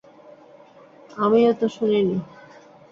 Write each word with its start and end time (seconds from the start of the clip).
আমিও 1.17 1.51
তো 1.53 1.65
শুনিনি। 1.69 2.17